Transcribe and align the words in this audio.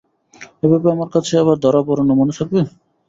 এভাবে 0.63 0.87
আমার 0.91 1.09
কাছে 1.15 1.33
আবার 1.37 1.57
ধরা 1.59 1.81
পড়ো 1.87 2.03
না, 2.03 2.13
মনে 2.15 2.33
থাকবে? 2.37 2.59